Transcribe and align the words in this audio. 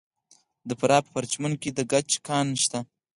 د 0.67 0.69
فراه 0.79 1.03
په 1.05 1.09
پرچمن 1.15 1.53
کې 1.61 1.69
د 1.77 1.79
ګچ 1.91 2.09
کان 2.27 2.47
شته. 2.63 2.79